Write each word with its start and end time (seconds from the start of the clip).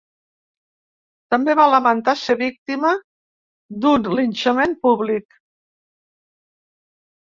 També 1.35 1.55
va 1.59 1.67
lamentar 1.73 2.17
ser 2.23 2.37
víctima 2.41 2.95
d’un 3.87 4.11
‘linxament 4.19 4.77
públic’. 4.89 5.43